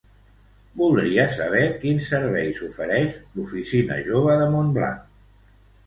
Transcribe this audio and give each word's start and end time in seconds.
Voldria 0.81 1.25
saber 1.35 1.61
quins 1.85 2.09
serveis 2.15 2.65
ofereix 2.71 3.21
l'oficina 3.37 4.03
jove 4.11 4.43
de 4.45 4.53
Montblanc. 4.57 5.11